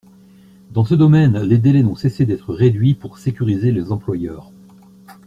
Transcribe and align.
Dans 0.71 0.83
ce 0.83 0.95
domaine, 0.95 1.39
les 1.43 1.59
délais 1.59 1.83
n’ont 1.83 1.93
cessé 1.95 2.25
d’être 2.25 2.55
réduits 2.55 2.95
pour 2.95 3.19
sécuriser 3.19 3.71
les 3.71 3.91
employeurs. 3.91 4.51